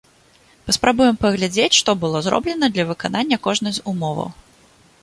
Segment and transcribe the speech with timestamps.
[0.69, 4.29] Паспрабуем паглядзець, што было зроблена для выканання кожнай з умоваў.